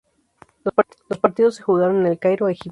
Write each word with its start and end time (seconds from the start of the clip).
Los 1.09 1.19
partidos 1.19 1.57
se 1.57 1.61
jugaron 1.61 1.97
en 1.99 2.07
El 2.07 2.17
Cairo, 2.17 2.47
Egipto. 2.49 2.69